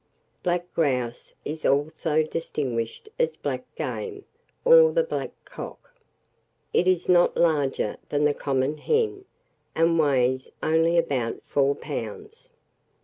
Black 0.41 0.73
grouse 0.73 1.35
is 1.45 1.63
also 1.63 2.23
distinguished 2.23 3.07
as 3.19 3.37
black 3.37 3.63
game, 3.75 4.25
or 4.65 4.91
the 4.91 5.03
black 5.03 5.29
cock. 5.45 5.93
It 6.73 6.87
is 6.87 7.07
not 7.07 7.37
larger 7.37 7.97
than 8.09 8.25
the 8.25 8.33
common 8.33 8.79
hen, 8.79 9.25
and 9.75 9.99
weighs 9.99 10.49
only 10.63 10.97
about 10.97 11.43
four 11.45 11.75
pounds. 11.75 12.55